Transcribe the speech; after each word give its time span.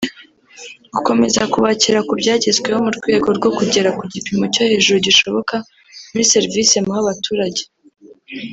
gukomeza 0.93 1.41
kubakira 1.53 1.99
ku 2.07 2.13
byagezweho 2.21 2.79
mu 2.85 2.91
rwego 2.97 3.27
rwo 3.37 3.49
kugera 3.57 3.89
ku 3.97 4.03
gipimo 4.13 4.45
cyo 4.53 4.63
hejuru 4.71 4.97
gishoboka 5.07 5.55
muri 6.11 6.25
serivisi 6.33 6.75
muha 6.85 6.99
abaturage 7.03 7.63